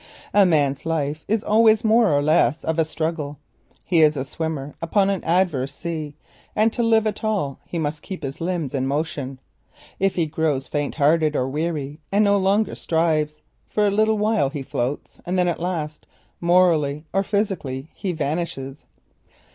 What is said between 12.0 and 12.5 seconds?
and no